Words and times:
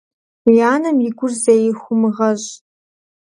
Уи 0.45 0.57
анэм 0.73 0.97
и 1.07 1.11
гур 1.17 1.31
зэи 1.43 1.71
хумыгъэщӏ. 1.81 2.49